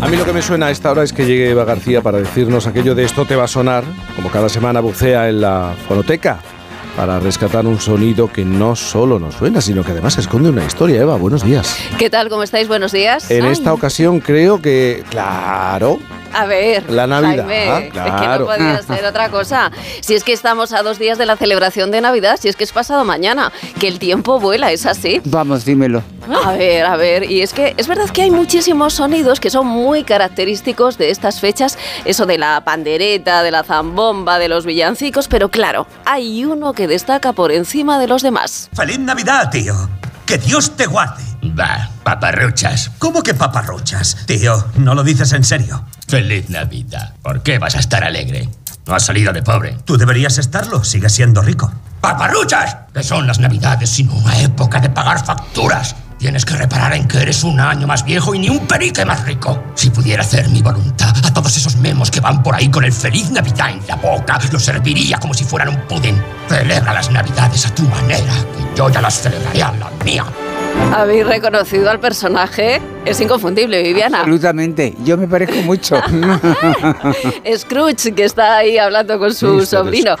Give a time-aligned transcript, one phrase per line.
[0.00, 2.18] A mí lo que me suena a esta hora es que llegue Eva García para
[2.18, 3.82] decirnos aquello de esto te va a sonar,
[4.14, 6.38] como cada semana bucea en la fonoteca
[6.96, 11.00] para rescatar un sonido que no solo nos suena, sino que además esconde una historia.
[11.00, 11.76] Eva, buenos días.
[11.98, 12.28] ¿Qué tal?
[12.28, 12.68] ¿Cómo estáis?
[12.68, 13.30] Buenos días.
[13.30, 15.98] En esta ocasión creo que, claro,
[16.36, 19.70] a ver, la Navidad, Jaime, es que no podía ser otra cosa.
[20.00, 22.64] Si es que estamos a dos días de la celebración de Navidad, si es que
[22.64, 25.22] es pasado mañana, que el tiempo vuela, ¿es así?
[25.24, 26.02] Vamos, dímelo.
[26.44, 29.66] A ver, a ver, y es que es verdad que hay muchísimos sonidos que son
[29.66, 35.28] muy característicos de estas fechas, eso de la pandereta, de la zambomba, de los villancicos,
[35.28, 38.68] pero claro, hay uno que destaca por encima de los demás.
[38.74, 39.74] ¡Feliz Navidad, tío!
[40.26, 41.22] ¡Que Dios te guarde!
[41.58, 42.90] Va, paparruchas.
[42.98, 44.26] ¿Cómo que paparruchas?
[44.26, 45.84] Tío, no lo dices en serio.
[46.08, 47.14] Feliz Navidad.
[47.20, 48.48] ¿Por qué vas a estar alegre?
[48.86, 49.76] No has salido de pobre.
[49.84, 51.72] Tú deberías estarlo, sigues siendo rico.
[52.00, 52.76] ¡Paparruchas!
[52.94, 55.96] ¿Qué son las Navidades sino una época de pagar facturas?
[56.18, 59.24] Tienes que reparar en que eres un año más viejo y ni un perique más
[59.24, 59.64] rico.
[59.74, 62.92] Si pudiera hacer mi voluntad a todos esos memos que van por ahí con el
[62.92, 66.22] feliz Navidad en la boca, los serviría como si fueran un pudín.
[66.48, 70.24] Celebra las Navidades a tu manera, que yo ya las celebraré a la mía.
[70.94, 72.80] ¿Habéis reconocido al personaje?
[73.04, 74.20] Es inconfundible, Viviana.
[74.20, 75.96] Absolutamente, yo me parezco mucho.
[77.56, 80.16] Scrooge, que está ahí hablando con su sobrino.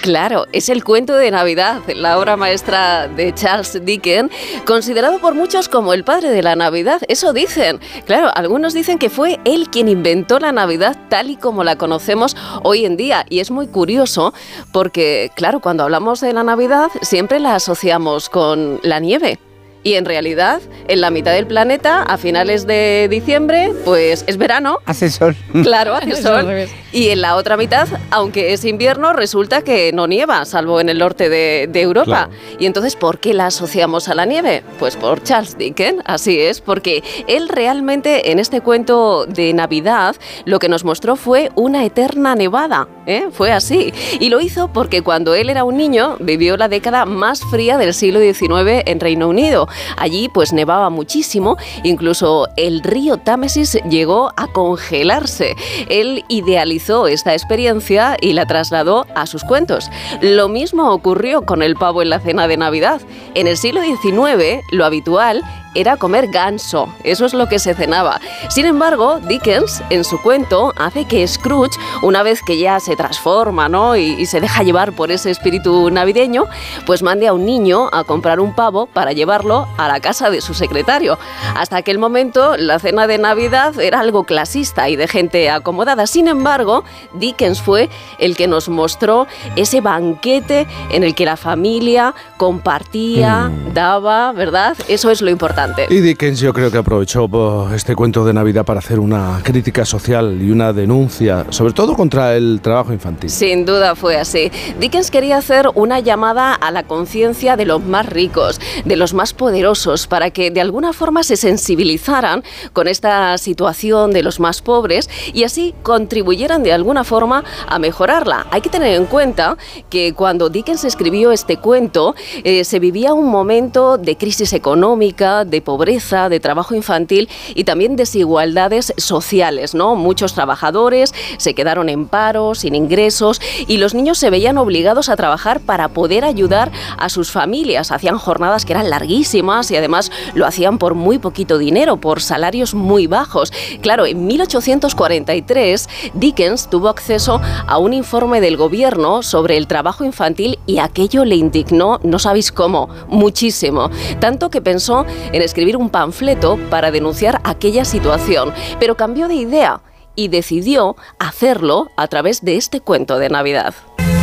[0.00, 4.30] Claro, es el cuento de Navidad, la obra maestra de Charles Dickens,
[4.64, 7.02] considerado por muchos como el padre de la Navidad.
[7.08, 7.80] Eso dicen.
[8.06, 12.36] Claro, algunos dicen que fue él quien inventó la Navidad tal y como la conocemos
[12.62, 13.26] hoy en día.
[13.28, 14.32] Y es muy curioso
[14.72, 19.38] porque, claro, cuando hablamos de la Navidad siempre la asociamos con la nieve.
[19.82, 24.78] Y en realidad, en la mitad del planeta, a finales de diciembre, pues es verano.
[24.84, 25.34] Hace sol.
[25.62, 26.46] Claro, hace sol.
[26.92, 30.98] Y en la otra mitad, aunque es invierno, resulta que no nieva, salvo en el
[30.98, 32.28] norte de, Europa.
[32.58, 34.62] Y entonces, ¿por qué la asociamos a la nieve?
[34.78, 40.58] Pues por Charles Dickens, así es, porque él realmente en este cuento de Navidad lo
[40.58, 42.86] que nos mostró fue una eterna nevada.
[43.06, 43.28] ¿eh?
[43.32, 43.94] Fue así.
[44.18, 47.94] Y lo hizo porque cuando él era un niño, vivió la década más fría del
[47.94, 49.68] siglo XIX en Reino Unido.
[49.96, 55.56] Allí pues nevaba muchísimo, incluso el río Támesis llegó a congelarse.
[55.88, 59.90] Él idealizó esta experiencia y la trasladó a sus cuentos.
[60.20, 63.00] Lo mismo ocurrió con el pavo en la cena de Navidad.
[63.34, 65.42] En el siglo XIX, lo habitual
[65.74, 68.20] era comer ganso, eso es lo que se cenaba.
[68.48, 73.68] Sin embargo, Dickens, en su cuento, hace que Scrooge, una vez que ya se transforma
[73.68, 73.96] ¿no?
[73.96, 76.46] y, se deja llevar por ese espíritu navideño,
[76.86, 80.40] pues mande a un niño a comprar un pavo para llevarlo a la casa de
[80.40, 81.18] su secretario.
[81.56, 86.06] Hasta aquel momento, la cena de Navidad era algo clasista y de gente acomodada.
[86.06, 87.88] Sin embargo, Dickens fue
[88.18, 89.26] el que nos mostró
[89.56, 93.74] ese banquete en el que la familia compartía, mm.
[93.74, 94.76] daba, ¿verdad?
[94.88, 95.59] Eso es lo importante.
[95.88, 99.84] Y Dickens yo creo que aprovechó pues, este cuento de Navidad para hacer una crítica
[99.84, 103.28] social y una denuncia, sobre todo contra el trabajo infantil.
[103.28, 104.50] Sin duda fue así.
[104.78, 109.34] Dickens quería hacer una llamada a la conciencia de los más ricos, de los más
[109.34, 112.42] poderosos, para que de alguna forma se sensibilizaran
[112.72, 118.46] con esta situación de los más pobres y así contribuyeran de alguna forma a mejorarla.
[118.50, 119.58] Hay que tener en cuenta
[119.90, 125.60] que cuando Dickens escribió este cuento eh, se vivía un momento de crisis económica, de
[125.60, 129.96] pobreza, de trabajo infantil y también desigualdades sociales, ¿no?
[129.96, 135.16] Muchos trabajadores se quedaron en paro, sin ingresos y los niños se veían obligados a
[135.16, 137.90] trabajar para poder ayudar a sus familias.
[137.90, 142.74] Hacían jornadas que eran larguísimas y además lo hacían por muy poquito dinero, por salarios
[142.74, 143.52] muy bajos.
[143.80, 150.58] Claro, en 1843 Dickens tuvo acceso a un informe del gobierno sobre el trabajo infantil
[150.66, 153.90] y aquello le indignó, no sabéis cómo, muchísimo.
[154.20, 159.80] Tanto que pensó en escribir un panfleto para denunciar aquella situación, pero cambió de idea
[160.14, 163.74] y decidió hacerlo a través de este cuento de Navidad.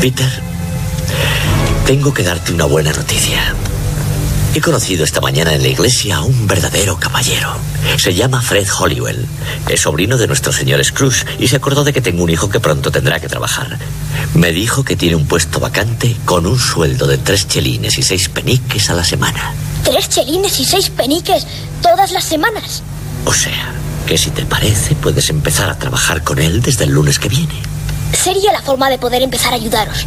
[0.01, 0.29] Peter,
[1.85, 3.53] tengo que darte una buena noticia.
[4.57, 7.51] He conocido esta mañana en la iglesia a un verdadero caballero.
[7.97, 9.27] Se llama Fred Hollywell.
[9.69, 12.59] Es sobrino de nuestro señor Scrooge y se acordó de que tengo un hijo que
[12.59, 13.77] pronto tendrá que trabajar.
[14.33, 18.29] Me dijo que tiene un puesto vacante con un sueldo de tres chelines y seis
[18.29, 19.53] peniques a la semana.
[19.83, 21.45] ¿Tres chelines y seis peniques
[21.81, 22.83] todas las semanas?
[23.25, 23.73] O sea,
[24.05, 27.61] que si te parece, puedes empezar a trabajar con él desde el lunes que viene.
[28.13, 30.05] Sería la forma de poder empezar a ayudaros.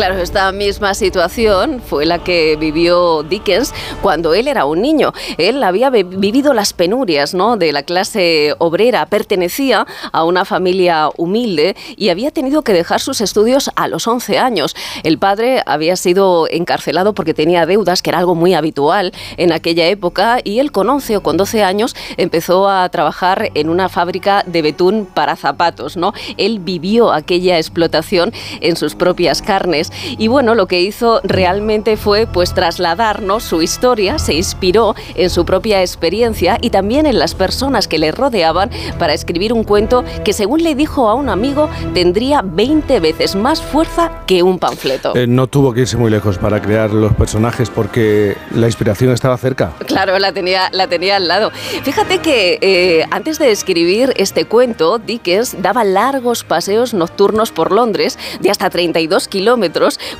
[0.00, 5.12] Claro, esta misma situación fue la que vivió Dickens cuando él era un niño.
[5.36, 7.58] Él había vivido las penurias ¿no?
[7.58, 13.20] de la clase obrera, pertenecía a una familia humilde y había tenido que dejar sus
[13.20, 14.74] estudios a los 11 años.
[15.02, 19.86] El padre había sido encarcelado porque tenía deudas, que era algo muy habitual en aquella
[19.86, 24.44] época, y él con 11 o con 12 años empezó a trabajar en una fábrica
[24.46, 25.98] de betún para zapatos.
[25.98, 26.14] ¿no?
[26.38, 28.32] Él vivió aquella explotación
[28.62, 29.89] en sus propias carnes.
[30.18, 35.44] Y bueno, lo que hizo realmente fue pues trasladarnos su historia, se inspiró en su
[35.44, 40.32] propia experiencia y también en las personas que le rodeaban para escribir un cuento que
[40.32, 45.16] según le dijo a un amigo tendría 20 veces más fuerza que un panfleto.
[45.16, 49.36] Eh, no tuvo que irse muy lejos para crear los personajes porque la inspiración estaba
[49.36, 49.72] cerca.
[49.86, 51.50] Claro, la tenía, la tenía al lado.
[51.82, 58.18] Fíjate que eh, antes de escribir este cuento, Dickens daba largos paseos nocturnos por Londres
[58.40, 59.69] de hasta 32 kilómetros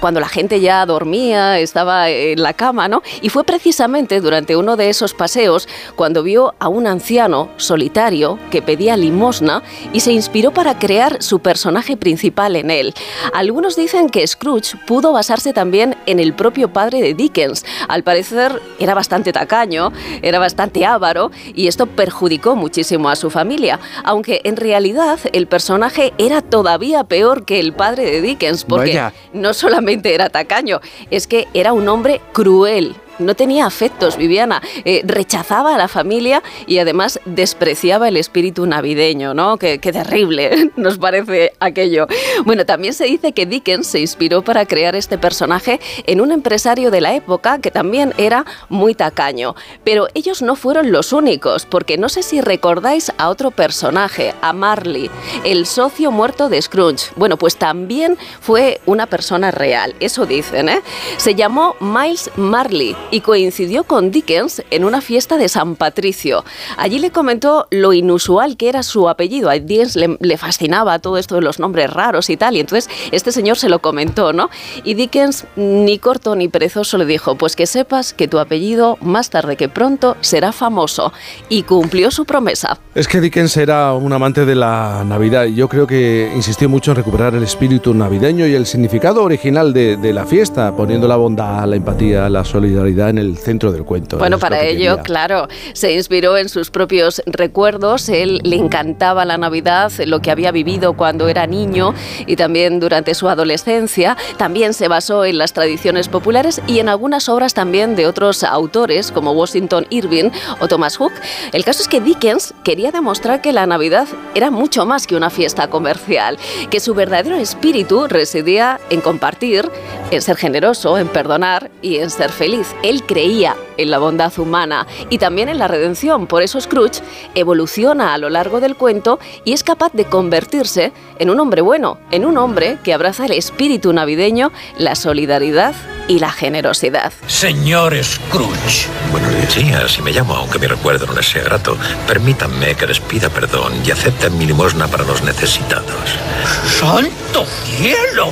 [0.00, 3.02] cuando la gente ya dormía, estaba en la cama, ¿no?
[3.23, 8.62] Y fue precisamente durante uno de esos paseos cuando vio a un anciano solitario que
[8.62, 9.62] pedía limosna
[9.93, 12.94] y se inspiró para crear su personaje principal en él.
[13.32, 17.64] Algunos dicen que Scrooge pudo basarse también en el propio padre de Dickens.
[17.88, 19.93] Al parecer era bastante tacaño,
[20.23, 26.12] era bastante avaro y esto perjudicó muchísimo a su familia, aunque en realidad el personaje
[26.19, 29.00] era todavía peor que el padre de Dickens porque
[29.40, 35.02] no solamente era tacaño, es que era un hombre cruel no tenía afectos, Viviana, eh,
[35.05, 39.56] rechazaba a la familia y además despreciaba el espíritu navideño, ¿no?
[39.56, 42.06] Qué, terrible nos parece aquello.
[42.44, 46.90] Bueno, también se dice que Dickens se inspiró para crear este personaje en un empresario
[46.90, 49.55] de la época que también era muy tacaño.
[49.84, 54.52] Pero ellos no fueron los únicos, porque no sé si recordáis a otro personaje, a
[54.52, 55.11] Marley,
[55.44, 57.11] el socio muerto de Scrooge.
[57.16, 60.82] Bueno, pues también fue una persona real, eso dicen, ¿eh?
[61.16, 66.44] Se llamó Miles Marley y coincidió con Dickens en una fiesta de San Patricio.
[66.76, 69.50] Allí le comentó lo inusual que era su apellido.
[69.50, 73.32] A Dickens le, fascinaba todo esto de los nombres raros y tal, y entonces este
[73.32, 74.48] señor se lo comentó, ¿no?
[74.84, 79.30] Y Dickens, ni corto ni perezoso, le dijo, pues que sepas que tu apellido más
[79.30, 81.12] tarde que pronto será famoso.
[81.48, 82.78] Y cumplió su promesa.
[82.94, 86.92] Es que Dickens era un amante de la Navidad y yo creo que insistió mucho
[86.92, 91.16] en recuperar el espíritu navideño y el significado original de, de la fiesta, poniendo la
[91.16, 94.19] bondad, la empatía, la solidaridad en el centro del cuento.
[94.19, 98.08] Bueno, para ello, claro, se inspiró en sus propios recuerdos.
[98.08, 101.94] Él le encantaba la Navidad, lo que había vivido cuando era niño
[102.26, 104.17] y también durante su adolescencia.
[104.37, 109.12] También se basó en las tradiciones populares y en algunas obras también de otros autores
[109.12, 110.31] como Washington Irving
[110.61, 111.12] o Thomas Hook.
[111.52, 115.31] El caso es que Dickens quería demostrar que la Navidad era mucho más que una
[115.31, 116.38] fiesta comercial,
[116.70, 119.70] que su verdadero espíritu residía en compartir,
[120.11, 122.69] en ser generoso, en perdonar y en ser feliz.
[122.82, 126.26] Él creía en la bondad humana y también en la redención.
[126.26, 127.02] Por eso Scrooge
[127.34, 131.98] evoluciona a lo largo del cuento y es capaz de convertirse en un hombre bueno,
[132.10, 135.74] en un hombre que abraza el espíritu navideño, la solidaridad
[136.08, 137.12] y la generosidad.
[137.26, 138.88] Señor Scrooge.
[139.12, 139.52] Buenos días.
[139.52, 141.76] Sí, así me llamo, aunque mi recuerdo no les sea grato.
[142.06, 146.18] Permítanme que les pida perdón y acepten mi limosna para los necesitados.
[146.66, 148.30] ¡Santo cielo!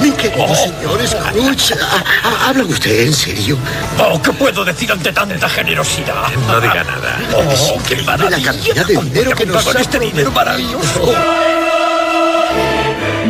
[0.00, 0.54] Mi querido oh.
[0.54, 1.74] señor Scrooge,
[2.46, 3.58] ¿habla usted en serio?
[3.98, 6.28] Oh, ¿qué puedo decir ante tanta generosidad?
[6.46, 7.18] No diga nada.
[7.34, 8.38] Oh, qué maravilla.
[8.38, 11.12] La cantidad de dinero que nos con este dinero maravilloso.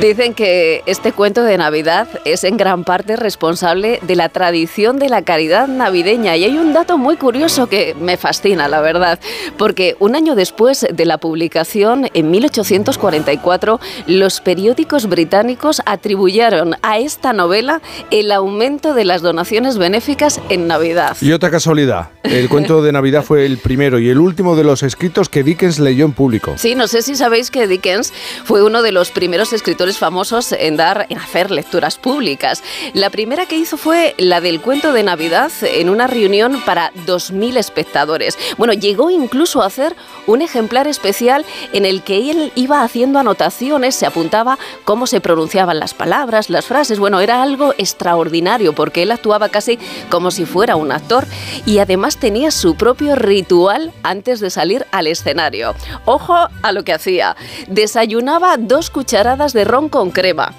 [0.01, 5.11] Dicen que este cuento de Navidad es en gran parte responsable de la tradición de
[5.11, 6.39] la caridad navideña.
[6.39, 9.21] Y hay un dato muy curioso que me fascina, la verdad,
[9.59, 17.35] porque un año después de la publicación, en 1844, los periódicos británicos atribuyeron a esta
[17.35, 21.15] novela el aumento de las donaciones benéficas en Navidad.
[21.21, 24.83] Y otra casualidad, el cuento de Navidad fue el primero y el último de los
[24.83, 26.55] escritos que Dickens leyó en público.
[26.57, 28.15] Sí, no sé si sabéis que Dickens
[28.45, 32.63] fue uno de los primeros escritores famosos en dar, en hacer lecturas públicas.
[32.95, 37.57] La primera que hizo fue la del cuento de Navidad en una reunión para 2.000
[37.57, 38.39] espectadores.
[38.59, 39.95] Bueno, llegó incluso a hacer
[40.27, 45.79] un ejemplar especial en el que él iba haciendo anotaciones, se apuntaba cómo se pronunciaban
[45.79, 46.99] las palabras, las frases.
[46.99, 49.79] Bueno, era algo extraordinario porque él actuaba casi
[50.11, 51.27] como si fuera un actor
[51.67, 55.75] y además tenía su propio ritual antes de salir al escenario.
[56.05, 57.37] Ojo a lo que hacía.
[57.69, 60.53] Desayunaba dos cucharadas de ron con crema.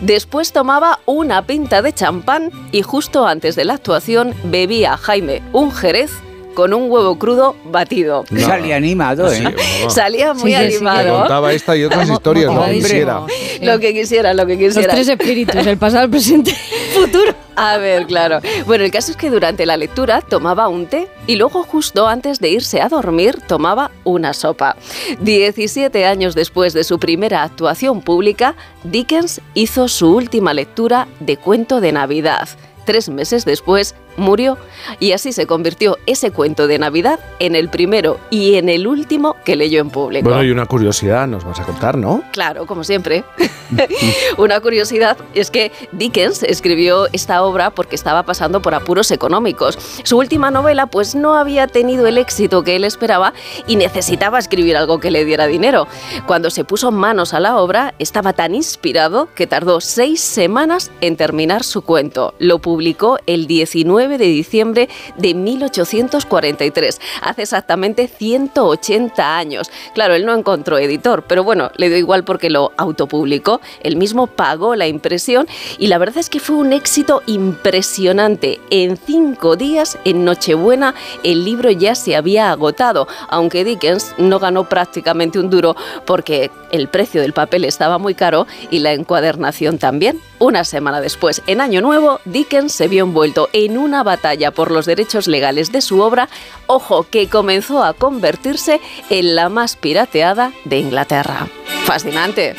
[0.00, 5.70] Después tomaba una pinta de champán y justo antes de la actuación bebía Jaime un
[5.72, 6.10] jerez
[6.54, 8.24] con un huevo crudo batido.
[8.30, 8.40] No.
[8.44, 9.36] Salía animado, ¿eh?
[9.36, 11.04] Sí, Salía muy Sí, sí, animado.
[11.12, 13.20] Me contaba esta y otras historias, lo que quisiera.
[13.62, 14.92] Lo que quisiera, lo que Los quisiera.
[14.92, 16.54] tres espíritus, el pasado, el presente
[16.90, 17.34] futuro.
[17.56, 18.40] A ver, claro.
[18.66, 22.38] Bueno, el caso es que durante la lectura tomaba un té y luego justo antes
[22.40, 24.76] de irse a dormir tomaba una sopa.
[25.20, 28.54] 17 años después de su primera actuación pública,
[28.84, 32.48] Dickens hizo su última lectura de Cuento de Navidad.
[32.86, 34.58] Tres meses después murió
[34.98, 39.36] y así se convirtió ese cuento de Navidad en el primero y en el último
[39.44, 40.28] que leyó en público.
[40.28, 42.22] Bueno, y una curiosidad nos vas a contar, ¿no?
[42.32, 43.24] Claro, como siempre.
[44.36, 49.78] Una curiosidad es que Dickens escribió esta obra porque estaba pasando por apuros económicos.
[50.02, 53.32] Su última novela pues no había tenido el éxito que él esperaba
[53.66, 55.86] y necesitaba escribir algo que le diera dinero.
[56.26, 61.16] Cuando se puso manos a la obra estaba tan inspirado que tardó seis semanas en
[61.16, 62.34] terminar su cuento.
[62.38, 69.70] Lo publicó el 19 de diciembre de 1843, hace exactamente 180 años.
[69.94, 74.26] Claro, él no encontró editor, pero bueno, le dio igual porque lo autopublicó, él mismo
[74.26, 75.46] pagó la impresión
[75.78, 78.60] y la verdad es que fue un éxito impresionante.
[78.70, 84.68] En cinco días, en Nochebuena, el libro ya se había agotado, aunque Dickens no ganó
[84.68, 85.76] prácticamente un duro
[86.06, 90.20] porque el precio del papel estaba muy caro y la encuadernación también.
[90.38, 94.86] Una semana después, en Año Nuevo, Dickens se vio envuelto en una batalla por los
[94.86, 96.28] derechos legales de su obra,
[96.68, 98.80] ojo, que comenzó a convertirse
[99.10, 101.48] en la más pirateada de Inglaterra.
[101.84, 102.54] Fascinante.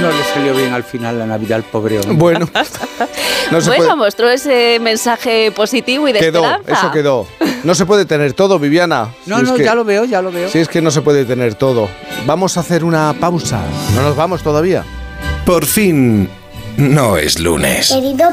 [0.00, 2.14] No le salió bien al final la Navidad al pobre hombre.
[2.16, 2.48] Bueno,
[3.52, 6.72] no se bueno, puede- mostró ese mensaje positivo y de quedó, esperanza.
[6.72, 7.26] eso quedó.
[7.62, 9.10] No se puede tener todo, Viviana.
[9.26, 10.48] No, Si no, que- ya lo veo, ya lo veo.
[10.48, 11.88] Si es que no se puede tener todo.
[12.26, 13.60] Vamos a hacer una pausa.
[13.94, 14.82] No nos vamos todavía.
[15.46, 16.28] Por fin,
[16.76, 17.90] no es lunes.
[17.92, 18.16] Querido